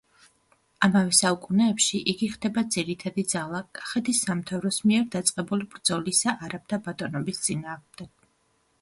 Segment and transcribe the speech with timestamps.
[0.85, 8.15] ამავე საუკუნეებში იგი ხდება ძირითადი ძალა კახეთის სამთავროს მიერ დაწყებული ბრძოლისა არაბთა ბატონობის წინააღმდეგ.